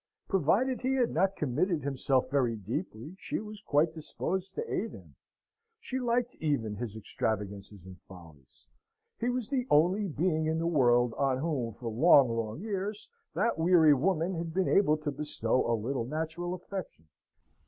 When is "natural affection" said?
16.05-17.07